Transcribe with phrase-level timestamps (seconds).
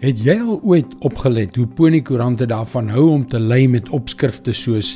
[0.00, 4.94] Het jy al ooit opgelet hoe poniekoerante daarvan hou om te lei met opskrifte soos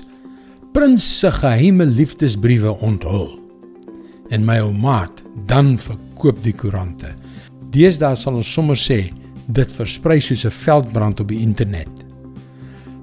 [0.73, 3.27] Prins se geheime liefdesbriewe onthul?
[4.33, 7.13] En my ou maat, dan verkoop die koerante.
[7.75, 9.13] Deesdae sal ons sommer sê
[9.53, 11.93] dit versprei soos 'n veldbrand op die internet.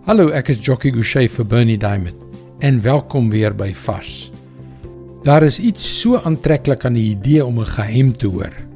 [0.09, 2.18] Hallo, ek is Jockey Gouchee vir Bernie Diamond
[2.59, 4.31] en welkom weer by Vars.
[5.23, 8.70] Daar is iets so aantreklik aan die idee om 'n geheim te hoor.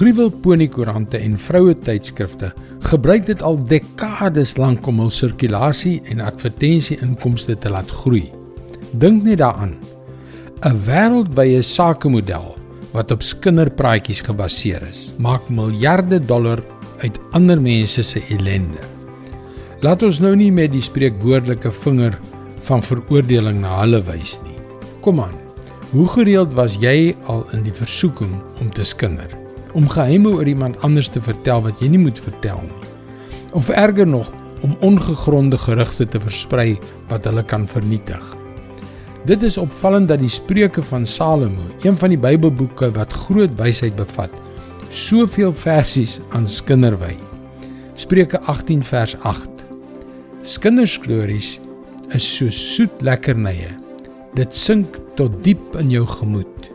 [0.00, 2.54] Gruwelponiekoerante en vroue tydskrifte
[2.88, 8.22] gebruik dit al dekades lank om hul sirkulasie en advertensie-inkomste te laat groei.
[8.96, 9.74] Dink net daaraan.
[10.64, 12.56] 'n Wêreldwye sakemodel
[12.94, 16.62] wat op kinderpraatjies gebaseer is, maak miljarde dollar
[17.04, 18.80] uit ander mense se ellende.
[19.80, 22.18] Laat ons nou nie met die spreekwoordelike vinger
[22.68, 24.56] van veroordeling na hulle wys nie.
[25.00, 25.36] Kom aan.
[25.92, 29.39] Hoe gereeld was jy al in die versoeking om te skinder?
[29.74, 32.90] Om geheime oor iemand anders te vertel wat jy nie moet vertel nie.
[33.56, 38.22] Of erger nog, om ongegronde gerugte te versprei wat hulle kan vernietig.
[39.28, 43.96] Dit is opvallend dat die Spreuke van Salomo, een van die Bybelboeke wat groot wysheid
[43.96, 44.32] bevat,
[44.90, 47.12] soveel versies aan skinder wy.
[48.00, 49.48] Spreuke 18 vers 8.
[50.42, 51.58] Skinderstories
[52.16, 53.74] is so soet lekkernye.
[54.34, 56.69] Dit sink tot diep in jou gemoed.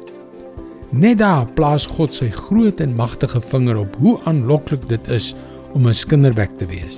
[0.96, 5.34] Net daar plaas God sy groot en magtige vinger op hoe aanloklik dit is
[5.76, 6.96] om 'n skinderbek te wees.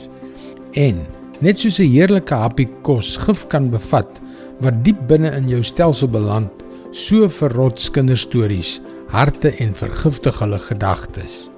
[0.73, 1.01] En
[1.41, 4.19] net soos 'n heerlike happie kos gif kan bevat
[4.61, 6.51] wat diep binne in jou stelsel beland,
[6.91, 11.49] so verrot kinderstories harte en vergiftig hulle gedagtes.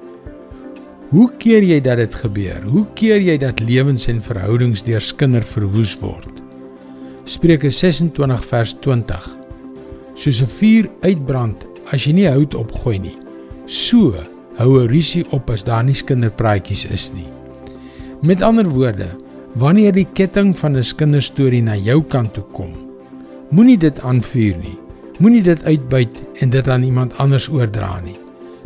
[1.09, 2.61] Hoe keer jy dat dit gebeur?
[2.63, 6.41] Hoe keer jy dat lewens en verhoudings deur skinder verwoes word?
[7.25, 9.37] Spreuke 26 vers 20.
[10.13, 13.17] Soos 'n vuur uitbrand as jy nie hout opgooi nie.
[13.65, 14.13] So
[14.57, 17.27] hou 'n rusie op as daar nie kinderpraatjies is nie.
[18.21, 19.07] Met ander woorde,
[19.55, 22.73] wanneer die ketting van 'n kinderstorie na jou kant toe kom,
[23.51, 24.77] moenie dit aanvuur nie.
[25.19, 28.15] Moenie dit uitbuit en dit aan iemand anders oordra nie.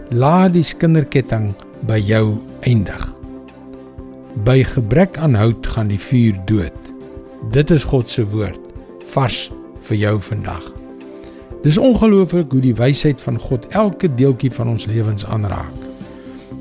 [0.09, 3.13] Laat die kinderketting by jou eindig.
[4.43, 6.77] By gebrek aan hout gaan die vuur dood.
[7.51, 8.59] Dit is God se woord
[9.13, 10.82] vars vir jou vandag.
[11.63, 15.79] Dis ongelooflik hoe die wysheid van God elke deeltjie van ons lewens aanraak.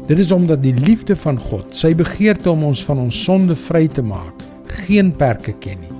[0.06, 3.88] Dit is omdat die liefde van God, sy begeerte om ons van ons sonde vry
[3.90, 4.44] te maak,
[4.86, 5.98] geen perke ken nie.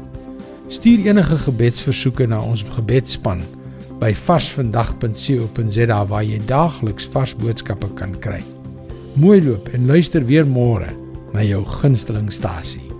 [0.70, 3.42] Stuur enige gebedsversoeke na ons gebedsspan
[3.98, 8.40] by varsvandag.co.za waar jy daagliks vars boodskappe kan kry.
[9.18, 10.94] Mooi loop en luister weer môre
[11.34, 12.91] na jou gunsteling stasie.